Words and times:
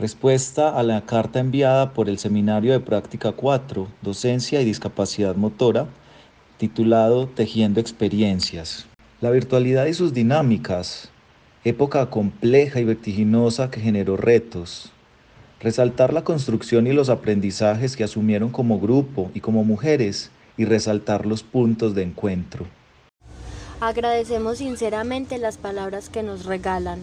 Respuesta 0.00 0.70
a 0.78 0.82
la 0.82 1.02
carta 1.02 1.40
enviada 1.40 1.92
por 1.92 2.08
el 2.08 2.18
Seminario 2.18 2.72
de 2.72 2.80
Práctica 2.80 3.32
4, 3.32 3.86
Docencia 4.00 4.62
y 4.62 4.64
Discapacidad 4.64 5.36
Motora, 5.36 5.88
titulado 6.56 7.28
Tejiendo 7.28 7.80
Experiencias. 7.80 8.86
La 9.20 9.30
virtualidad 9.30 9.84
y 9.84 9.92
sus 9.92 10.14
dinámicas, 10.14 11.10
época 11.64 12.08
compleja 12.08 12.80
y 12.80 12.84
vertiginosa 12.84 13.70
que 13.70 13.82
generó 13.82 14.16
retos. 14.16 14.90
Resaltar 15.60 16.14
la 16.14 16.24
construcción 16.24 16.86
y 16.86 16.94
los 16.94 17.10
aprendizajes 17.10 17.94
que 17.94 18.04
asumieron 18.04 18.48
como 18.48 18.80
grupo 18.80 19.30
y 19.34 19.40
como 19.40 19.64
mujeres 19.64 20.30
y 20.56 20.64
resaltar 20.64 21.26
los 21.26 21.42
puntos 21.42 21.94
de 21.94 22.04
encuentro. 22.04 22.64
Agradecemos 23.82 24.58
sinceramente 24.58 25.36
las 25.36 25.58
palabras 25.58 26.08
que 26.08 26.22
nos 26.22 26.46
regalan 26.46 27.00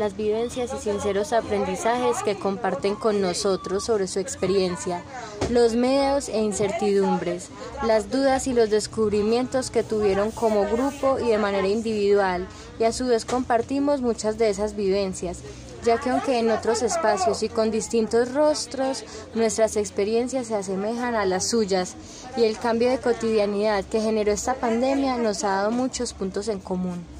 las 0.00 0.16
vivencias 0.16 0.72
y 0.74 0.78
sinceros 0.82 1.34
aprendizajes 1.34 2.22
que 2.24 2.34
comparten 2.34 2.94
con 2.94 3.20
nosotros 3.20 3.84
sobre 3.84 4.08
su 4.08 4.18
experiencia, 4.18 5.04
los 5.50 5.74
medios 5.74 6.30
e 6.30 6.40
incertidumbres, 6.40 7.50
las 7.86 8.10
dudas 8.10 8.46
y 8.46 8.54
los 8.54 8.70
descubrimientos 8.70 9.70
que 9.70 9.82
tuvieron 9.82 10.30
como 10.30 10.62
grupo 10.62 11.18
y 11.18 11.28
de 11.28 11.36
manera 11.36 11.68
individual, 11.68 12.48
y 12.78 12.84
a 12.84 12.92
su 12.92 13.08
vez 13.08 13.26
compartimos 13.26 14.00
muchas 14.00 14.38
de 14.38 14.48
esas 14.48 14.74
vivencias, 14.74 15.40
ya 15.84 15.98
que 15.98 16.08
aunque 16.08 16.38
en 16.38 16.50
otros 16.50 16.80
espacios 16.80 17.42
y 17.42 17.50
con 17.50 17.70
distintos 17.70 18.32
rostros, 18.32 19.04
nuestras 19.34 19.76
experiencias 19.76 20.46
se 20.46 20.54
asemejan 20.54 21.14
a 21.14 21.26
las 21.26 21.46
suyas 21.46 21.94
y 22.38 22.44
el 22.44 22.58
cambio 22.58 22.88
de 22.88 23.00
cotidianidad 23.00 23.84
que 23.84 24.00
generó 24.00 24.32
esta 24.32 24.54
pandemia 24.54 25.18
nos 25.18 25.44
ha 25.44 25.56
dado 25.56 25.70
muchos 25.70 26.14
puntos 26.14 26.48
en 26.48 26.58
común. 26.58 27.19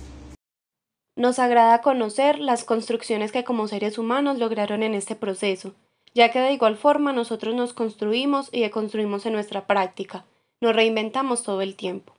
Nos 1.20 1.38
agrada 1.38 1.83
conocer 1.83 2.38
las 2.38 2.65
construcciones 2.65 3.30
que 3.30 3.45
como 3.45 3.69
seres 3.69 3.98
humanos 3.98 4.38
lograron 4.38 4.83
en 4.83 4.95
este 4.95 5.15
proceso, 5.16 5.74
ya 6.15 6.30
que 6.30 6.41
de 6.41 6.55
igual 6.55 6.79
forma 6.79 7.12
nosotros 7.12 7.55
nos 7.55 7.74
construimos 7.74 8.48
y 8.52 8.62
deconstruimos 8.62 9.26
en 9.26 9.35
nuestra 9.35 9.66
práctica, 9.66 10.24
nos 10.63 10.74
reinventamos 10.74 11.43
todo 11.43 11.60
el 11.60 11.76
tiempo. 11.76 12.15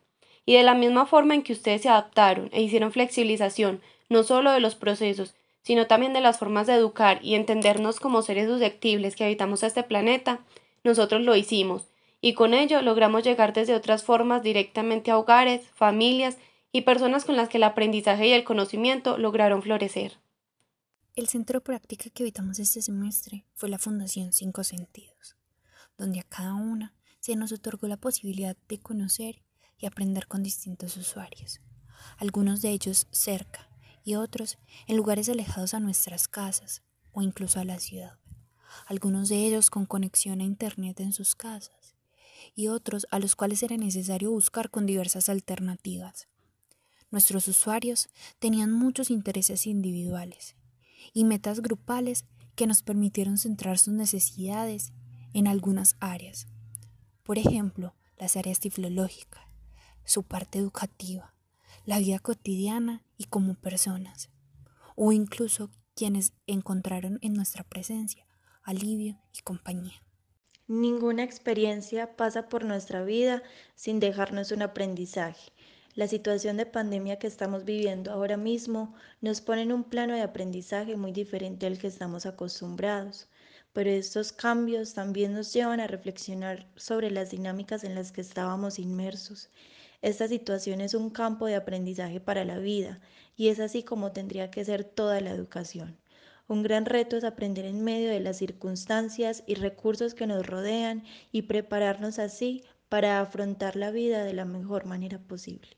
Y 0.46 0.54
de 0.54 0.62
la 0.62 0.76
misma 0.76 1.08
forma 1.08 1.34
en 1.34 1.42
que 1.42 1.54
ustedes 1.54 1.82
se 1.82 1.90
adaptaron 1.90 2.52
e 2.54 2.62
hicieron 2.62 2.92
flexibilización 2.92 3.82
no 4.08 4.22
solo 4.22 4.52
de 4.52 4.60
los 4.60 4.76
procesos, 4.76 5.34
sino 5.64 5.88
también 5.88 6.14
de 6.14 6.22
las 6.22 6.38
formas 6.38 6.68
de 6.68 6.76
educar 6.76 7.18
y 7.24 7.34
entendernos 7.34 8.00
como 8.00 8.22
seres 8.22 8.48
susceptibles 8.48 9.16
que 9.16 9.24
habitamos 9.24 9.64
este 9.64 9.82
planeta, 9.82 10.42
nosotros 10.84 11.24
lo 11.24 11.36
hicimos, 11.36 11.88
y 12.22 12.36
con 12.36 12.54
ello 12.54 12.84
logramos 12.84 13.24
llegar 13.24 13.52
desde 13.52 13.74
otras 13.74 14.04
formas 14.04 14.44
directamente 14.44 15.10
a 15.10 15.18
hogares, 15.18 15.68
familias 15.74 16.38
y 16.72 16.82
personas 16.82 17.26
con 17.26 17.36
las 17.36 17.50
que 17.50 17.58
el 17.58 17.64
aprendizaje 17.64 18.28
y 18.28 18.32
el 18.32 18.44
conocimiento 18.44 19.18
lograron 19.18 19.62
florecer. 19.62 20.20
El 21.16 21.28
centro 21.28 21.60
de 21.60 21.66
práctica 21.66 22.10
que 22.10 22.24
habitamos 22.24 22.60
este 22.60 22.82
semestre 22.82 23.46
fue 23.54 23.68
la 23.68 23.78
Fundación 23.78 24.32
Cinco 24.32 24.64
Sentidos, 24.64 25.36
donde 25.98 26.22
a 26.22 26.24
cada 26.24 26.54
una 26.54 26.94
se 27.20 27.36
nos 27.36 27.52
otorgó 27.52 27.88
la 27.88 27.98
posibilidad 27.98 28.56
de 28.70 28.80
conocer 28.80 29.44
y 29.78 29.86
aprender 29.86 30.28
con 30.28 30.42
distintos 30.42 30.96
usuarios, 30.96 31.60
algunos 32.18 32.62
de 32.62 32.70
ellos 32.70 33.08
cerca 33.12 33.70
y 34.04 34.16
otros 34.16 34.58
en 34.88 34.96
lugares 34.96 35.28
alejados 35.28 35.74
a 35.74 35.80
nuestras 35.80 36.28
casas 36.28 36.82
o 37.12 37.22
incluso 37.22 37.60
a 37.60 37.66
la 37.66 37.80
ciudad, 37.80 38.18
algunos 38.88 39.28
de 39.28 39.46
ellos 39.46 39.70
con 39.70 39.86
conexión 39.86 40.40
a 40.40 40.46
Internet 40.46 41.00
en 41.02 41.12
sus 41.12 41.36
casas 41.36 41.96
y 42.56 42.68
otros 42.68 43.06
a 43.12 43.20
los 43.20 43.36
cuales 43.36 43.62
era 43.64 43.78
necesario 43.78 44.32
buscar 44.32 44.70
con 44.70 44.86
diversas 44.86 45.30
alternativas. 45.30 46.31
Nuestros 47.12 47.48
usuarios 47.50 48.10
tenían 48.40 48.72
muchos 48.72 49.12
intereses 49.12 49.68
individuales 49.68 50.56
y 51.14 51.26
metas 51.26 51.62
grupales 51.62 52.26
que 52.56 52.68
nos 52.68 52.84
permitieron 52.84 53.38
centrar 53.38 53.78
sus 53.78 53.94
necesidades 53.94 54.94
en 55.34 55.48
algunas 55.48 55.98
áreas. 56.00 56.48
Por 57.24 57.38
ejemplo, 57.38 57.94
las 58.18 58.38
áreas 58.38 58.60
tiflológicas, 58.60 59.44
su 60.06 60.24
parte 60.24 60.60
educativa, 60.60 61.34
la 61.86 62.00
vida 62.00 62.20
cotidiana 62.20 63.04
y 63.18 63.26
como 63.26 63.56
personas, 63.56 64.30
o 64.96 65.12
incluso 65.12 65.70
quienes 65.96 66.34
encontraron 66.48 67.20
en 67.22 67.34
nuestra 67.34 67.64
presencia 67.64 68.26
alivio 68.64 69.20
y 69.38 69.42
compañía. 69.42 70.04
Ninguna 70.68 71.24
experiencia 71.24 72.16
pasa 72.16 72.48
por 72.48 72.64
nuestra 72.64 73.04
vida 73.04 73.44
sin 73.76 74.00
dejarnos 74.00 74.52
un 74.52 74.62
aprendizaje 74.62 75.52
la 75.96 76.08
situación 76.08 76.56
de 76.56 76.66
pandemia 76.66 77.20
que 77.20 77.28
estamos 77.28 77.66
viviendo 77.66 78.12
ahora 78.12 78.38
mismo 78.38 78.94
nos 79.20 79.42
pone 79.42 79.64
en 79.64 79.74
un 79.74 79.84
plano 79.84 80.14
de 80.14 80.22
aprendizaje 80.22 80.96
muy 80.96 81.12
diferente 81.12 81.66
al 81.66 81.78
que 81.78 81.88
estamos 81.88 82.26
acostumbrados, 82.26 83.28
pero 83.74 83.90
estos 83.90 84.32
cambios 84.32 84.94
también 84.94 85.34
nos 85.34 85.52
llevan 85.52 85.82
a 85.82 85.88
reflexionar 85.88 86.66
sobre 86.78 87.12
las 87.12 87.32
dinámicas 87.32 87.84
en 87.84 87.96
las 87.96 88.12
que 88.14 88.22
estábamos 88.22 88.80
inmersos. 88.80 89.50
Esta 90.02 90.28
situación 90.28 90.80
es 90.80 90.94
un 90.94 91.10
campo 91.10 91.46
de 91.46 91.56
aprendizaje 91.56 92.22
para 92.22 92.46
la 92.46 92.58
vida 92.58 93.02
y 93.36 93.50
es 93.50 93.60
así 93.60 93.84
como 93.84 94.14
tendría 94.14 94.50
que 94.50 94.64
ser 94.64 94.86
toda 94.86 95.20
la 95.20 95.32
educación. 95.32 95.98
Un 96.48 96.64
gran 96.64 96.86
reto 96.86 97.18
es 97.18 97.24
aprender 97.24 97.66
en 97.66 97.84
medio 97.84 98.10
de 98.10 98.20
las 98.20 98.38
circunstancias 98.38 99.44
y 99.46 99.56
recursos 99.56 100.14
que 100.14 100.28
nos 100.28 100.46
rodean 100.46 101.04
y 101.32 101.44
prepararnos 101.44 102.18
así 102.18 102.64
para 102.92 103.22
afrontar 103.22 103.78
la 103.78 103.90
vida 103.90 104.26
de 104.26 104.34
la 104.34 104.44
mejor 104.44 104.86
manera 104.86 105.18
posible. 105.18 105.78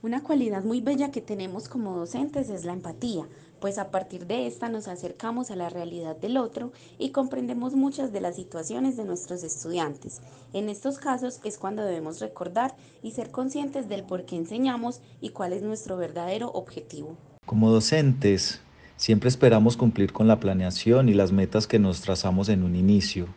Una 0.00 0.22
cualidad 0.22 0.64
muy 0.64 0.80
bella 0.80 1.10
que 1.10 1.20
tenemos 1.20 1.68
como 1.68 1.98
docentes 1.98 2.48
es 2.48 2.64
la 2.64 2.72
empatía, 2.72 3.28
pues 3.60 3.76
a 3.76 3.90
partir 3.90 4.26
de 4.26 4.46
esta 4.46 4.70
nos 4.70 4.88
acercamos 4.88 5.50
a 5.50 5.56
la 5.56 5.68
realidad 5.68 6.16
del 6.16 6.38
otro 6.38 6.72
y 6.98 7.10
comprendemos 7.10 7.74
muchas 7.74 8.10
de 8.10 8.22
las 8.22 8.36
situaciones 8.36 8.96
de 8.96 9.04
nuestros 9.04 9.44
estudiantes. 9.44 10.22
En 10.54 10.70
estos 10.70 10.96
casos 10.96 11.40
es 11.44 11.58
cuando 11.58 11.84
debemos 11.84 12.20
recordar 12.20 12.74
y 13.02 13.10
ser 13.10 13.30
conscientes 13.30 13.90
del 13.90 14.04
por 14.04 14.24
qué 14.24 14.36
enseñamos 14.36 15.02
y 15.20 15.28
cuál 15.28 15.52
es 15.52 15.62
nuestro 15.62 15.98
verdadero 15.98 16.50
objetivo. 16.52 17.18
Como 17.44 17.70
docentes, 17.70 18.62
siempre 18.96 19.28
esperamos 19.28 19.76
cumplir 19.76 20.14
con 20.14 20.26
la 20.26 20.40
planeación 20.40 21.10
y 21.10 21.12
las 21.12 21.32
metas 21.32 21.66
que 21.66 21.78
nos 21.78 22.00
trazamos 22.00 22.48
en 22.48 22.62
un 22.62 22.76
inicio. 22.76 23.28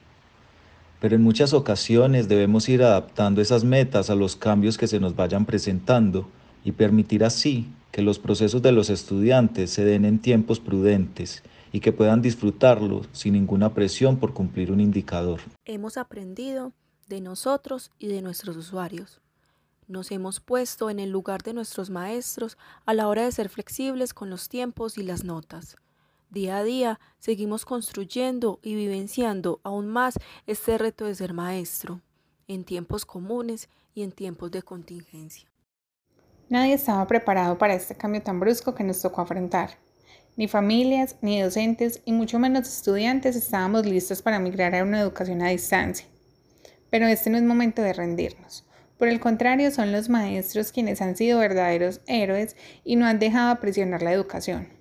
Pero 1.00 1.16
en 1.16 1.22
muchas 1.22 1.54
ocasiones 1.54 2.28
debemos 2.28 2.68
ir 2.70 2.82
adaptando 2.84 3.42
esas 3.42 3.64
metas 3.64 4.10
a 4.10 4.16
los 4.16 4.36
cambios 4.36 4.78
que 4.78 4.88
se 4.88 5.00
nos 5.00 5.16
vayan 5.16 5.46
presentando 5.46 6.28
y 6.64 6.72
permitir 6.72 7.24
así 7.24 7.70
que 7.92 8.02
los 8.02 8.20
procesos 8.20 8.62
de 8.62 8.72
los 8.72 8.90
estudiantes 8.90 9.72
se 9.72 9.86
den 9.86 10.06
en 10.06 10.20
tiempos 10.20 10.60
prudentes 10.60 11.44
y 11.72 11.80
que 11.80 11.92
puedan 11.92 12.22
disfrutarlo 12.22 13.04
sin 13.12 13.34
ninguna 13.34 13.74
presión 13.74 14.18
por 14.18 14.34
cumplir 14.34 14.72
un 14.72 14.80
indicador. 14.80 15.42
Hemos 15.66 15.98
aprendido 15.98 16.74
de 17.08 17.22
nosotros 17.22 17.92
y 18.00 18.08
de 18.08 18.22
nuestros 18.22 18.58
usuarios. 18.58 19.22
Nos 19.88 20.12
hemos 20.12 20.40
puesto 20.40 20.90
en 20.90 21.00
el 21.00 21.12
lugar 21.12 21.44
de 21.44 21.54
nuestros 21.54 21.90
maestros 21.90 22.58
a 22.86 22.94
la 22.94 23.08
hora 23.08 23.24
de 23.24 23.32
ser 23.32 23.50
flexibles 23.50 24.14
con 24.14 24.30
los 24.30 24.50
tiempos 24.50 24.98
y 24.98 25.04
las 25.04 25.24
notas. 25.24 25.78
Día 26.30 26.58
a 26.58 26.64
día 26.64 27.00
seguimos 27.20 27.64
construyendo 27.64 28.60
y 28.62 28.76
vivenciando 28.76 29.62
aún 29.64 29.88
más 29.88 30.16
este 30.46 30.78
reto 30.78 31.06
de 31.06 31.16
ser 31.16 31.34
maestro, 31.34 32.02
en 32.50 32.66
tiempos 32.66 33.06
comunes 33.06 33.70
y 33.94 34.04
en 34.04 34.12
tiempos 34.12 34.52
de 34.52 34.62
contingencia. 34.62 35.50
Nadie 36.50 36.74
estaba 36.74 37.08
preparado 37.08 37.58
para 37.58 37.76
este 37.76 37.96
cambio 37.96 38.22
tan 38.22 38.42
brusco 38.42 38.76
que 38.76 38.84
nos 38.84 39.02
tocó 39.02 39.22
afrontar. 39.22 39.78
Ni 40.36 40.50
familias, 40.50 41.16
ni 41.22 41.42
docentes, 41.42 42.02
y 42.04 42.12
mucho 42.12 42.40
menos 42.40 42.68
estudiantes 42.68 43.38
estábamos 43.38 43.86
listos 43.86 44.22
para 44.22 44.40
migrar 44.40 44.76
a 44.76 44.84
una 44.84 45.00
educación 45.00 45.42
a 45.42 45.50
distancia. 45.50 46.08
Pero 46.90 47.08
este 47.08 47.30
no 47.30 47.38
es 47.38 47.44
momento 47.44 47.82
de 47.82 47.94
rendirnos. 47.94 48.66
Por 48.98 49.08
el 49.08 49.20
contrario, 49.20 49.72
son 49.72 49.92
los 49.92 50.10
maestros 50.10 50.72
quienes 50.74 51.02
han 51.02 51.16
sido 51.16 51.40
verdaderos 51.40 52.02
héroes 52.06 52.58
y 52.84 52.98
no 52.98 53.06
han 53.06 53.20
dejado 53.20 53.60
presionar 53.60 54.02
la 54.02 54.12
educación. 54.12 54.77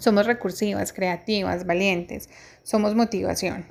Somos 0.00 0.24
recursivas, 0.26 0.94
creativas, 0.94 1.66
valientes, 1.66 2.30
somos 2.62 2.94
motivación. 2.94 3.66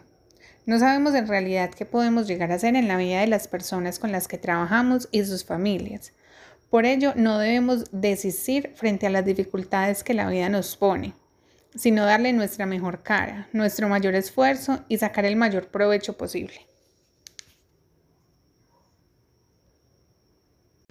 No 0.67 0.77
sabemos 0.77 1.15
en 1.15 1.27
realidad 1.27 1.71
qué 1.71 1.85
podemos 1.85 2.27
llegar 2.27 2.51
a 2.51 2.55
hacer 2.55 2.75
en 2.75 2.87
la 2.87 2.97
vida 2.97 3.21
de 3.21 3.27
las 3.27 3.47
personas 3.47 3.97
con 3.97 4.11
las 4.11 4.27
que 4.27 4.37
trabajamos 4.37 5.09
y 5.11 5.25
sus 5.25 5.43
familias. 5.43 6.13
Por 6.69 6.85
ello, 6.85 7.13
no 7.15 7.39
debemos 7.39 7.85
desistir 7.91 8.73
frente 8.75 9.07
a 9.07 9.09
las 9.09 9.25
dificultades 9.25 10.03
que 10.03 10.13
la 10.13 10.29
vida 10.29 10.49
nos 10.49 10.77
pone, 10.77 11.13
sino 11.73 12.05
darle 12.05 12.31
nuestra 12.31 12.67
mejor 12.67 13.01
cara, 13.01 13.49
nuestro 13.51 13.89
mayor 13.89 14.13
esfuerzo 14.13 14.85
y 14.87 14.99
sacar 14.99 15.25
el 15.25 15.35
mayor 15.35 15.69
provecho 15.69 16.15
posible. 16.15 16.68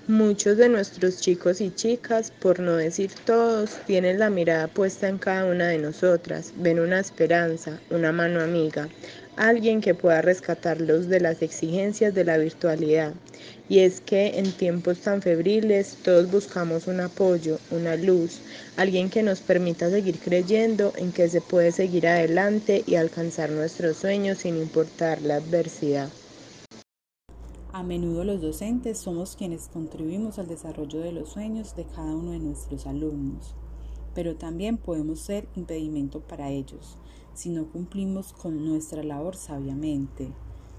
Muchos 0.08 0.56
de 0.56 0.70
nuestros 0.70 1.20
chicos 1.20 1.60
y 1.60 1.70
chicas, 1.70 2.30
por 2.30 2.60
no 2.60 2.76
decir 2.76 3.10
todos, 3.26 3.72
tienen 3.86 4.18
la 4.18 4.30
mirada 4.30 4.66
puesta 4.66 5.06
en 5.06 5.18
cada 5.18 5.44
una 5.44 5.68
de 5.68 5.76
nosotras, 5.76 6.54
ven 6.56 6.80
una 6.80 6.98
esperanza, 6.98 7.78
una 7.90 8.10
mano 8.10 8.40
amiga, 8.40 8.88
alguien 9.36 9.82
que 9.82 9.94
pueda 9.94 10.22
rescatarlos 10.22 11.08
de 11.08 11.20
las 11.20 11.42
exigencias 11.42 12.14
de 12.14 12.24
la 12.24 12.38
virtualidad. 12.38 13.12
Y 13.68 13.80
es 13.80 14.00
que 14.00 14.38
en 14.38 14.50
tiempos 14.50 15.00
tan 15.00 15.20
febriles 15.20 15.98
todos 16.02 16.30
buscamos 16.30 16.86
un 16.86 17.00
apoyo, 17.00 17.58
una 17.70 17.94
luz, 17.96 18.40
alguien 18.76 19.10
que 19.10 19.22
nos 19.22 19.42
permita 19.42 19.90
seguir 19.90 20.20
creyendo 20.20 20.94
en 20.96 21.12
que 21.12 21.28
se 21.28 21.42
puede 21.42 21.70
seguir 21.70 22.06
adelante 22.08 22.82
y 22.86 22.94
alcanzar 22.94 23.50
nuestros 23.50 23.98
sueños 23.98 24.38
sin 24.38 24.56
importar 24.56 25.20
la 25.20 25.34
adversidad. 25.34 26.08
A 27.78 27.84
menudo 27.84 28.24
los 28.24 28.42
docentes 28.42 28.98
somos 28.98 29.36
quienes 29.36 29.68
contribuimos 29.68 30.40
al 30.40 30.48
desarrollo 30.48 30.98
de 30.98 31.12
los 31.12 31.28
sueños 31.28 31.76
de 31.76 31.84
cada 31.84 32.16
uno 32.16 32.32
de 32.32 32.40
nuestros 32.40 32.88
alumnos, 32.88 33.54
pero 34.16 34.34
también 34.34 34.78
podemos 34.78 35.20
ser 35.20 35.46
impedimento 35.54 36.18
para 36.18 36.50
ellos 36.50 36.98
si 37.34 37.50
no 37.50 37.70
cumplimos 37.70 38.32
con 38.32 38.64
nuestra 38.64 39.04
labor 39.04 39.36
sabiamente, 39.36 40.32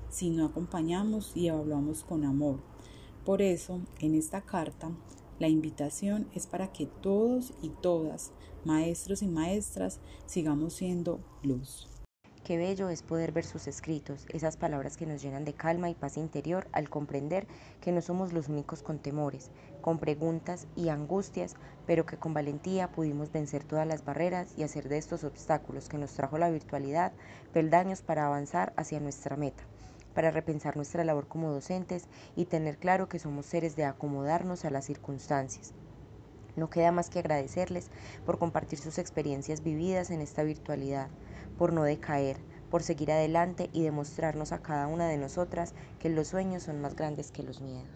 si 0.09 0.29
no 0.29 0.45
acompañamos 0.45 1.31
y 1.37 1.47
evaluamos 1.47 2.03
con 2.03 2.25
amor. 2.25 2.59
Por 3.23 3.41
eso, 3.41 3.79
en 4.01 4.13
esta 4.13 4.41
carta, 4.41 4.91
la 5.39 5.47
invitación 5.47 6.27
es 6.35 6.47
para 6.47 6.73
que 6.73 6.85
todos 6.85 7.53
y 7.61 7.69
todas, 7.69 8.33
maestros 8.65 9.21
y 9.21 9.29
maestras, 9.29 10.01
sigamos 10.25 10.73
siendo 10.73 11.21
luz. 11.43 11.88
Qué 12.49 12.57
bello 12.57 12.89
es 12.89 13.03
poder 13.03 13.31
ver 13.31 13.45
sus 13.45 13.67
escritos, 13.67 14.25
esas 14.29 14.57
palabras 14.57 14.97
que 14.97 15.05
nos 15.05 15.21
llenan 15.21 15.45
de 15.45 15.53
calma 15.53 15.91
y 15.91 15.93
paz 15.93 16.17
interior 16.17 16.67
al 16.71 16.89
comprender 16.89 17.45
que 17.79 17.91
no 17.91 18.01
somos 18.01 18.33
los 18.33 18.49
únicos 18.49 18.81
con 18.81 18.97
temores, 18.97 19.51
con 19.81 19.99
preguntas 19.99 20.65
y 20.75 20.89
angustias, 20.89 21.53
pero 21.85 22.07
que 22.07 22.17
con 22.17 22.33
valentía 22.33 22.91
pudimos 22.91 23.31
vencer 23.31 23.63
todas 23.63 23.85
las 23.85 24.03
barreras 24.03 24.55
y 24.57 24.63
hacer 24.63 24.89
de 24.89 24.97
estos 24.97 25.23
obstáculos 25.23 25.89
que 25.89 25.99
nos 25.99 26.13
trajo 26.13 26.39
la 26.39 26.49
virtualidad 26.49 27.13
peldaños 27.53 28.01
para 28.01 28.25
avanzar 28.25 28.73
hacia 28.77 28.99
nuestra 28.99 29.37
meta 29.37 29.63
para 30.15 30.31
repensar 30.31 30.75
nuestra 30.75 31.03
labor 31.03 31.27
como 31.27 31.51
docentes 31.51 32.07
y 32.35 32.45
tener 32.45 32.79
claro 32.79 33.07
que 33.07 33.19
somos 33.19 33.45
seres 33.45 33.75
de 33.75 33.85
acomodarnos 33.85 34.65
a 34.65 34.71
las 34.71 34.85
circunstancias. 34.85 35.75
No 36.55 36.71
queda 36.71 36.91
más 36.91 37.11
que 37.11 37.19
agradecerles 37.19 37.91
por 38.25 38.39
compartir 38.39 38.79
sus 38.79 38.97
experiencias 38.97 39.63
vividas 39.63 40.09
en 40.09 40.19
esta 40.19 40.41
virtualidad 40.41 41.09
por 41.59 41.73
no 41.73 41.83
decaer, 41.83 42.37
por 42.69 42.83
seguir 42.83 43.11
adelante 43.11 43.69
y 43.73 43.83
demostrarnos 43.83 44.53
a 44.53 44.61
cada 44.61 44.87
una 44.87 45.09
de 45.09 45.17
nosotras 45.17 45.73
que 45.99 46.07
los 46.07 46.29
sueños 46.29 46.63
son 46.63 46.79
más 46.79 46.95
grandes 46.95 47.33
que 47.33 47.43
los 47.43 47.59
miedos. 47.59 47.87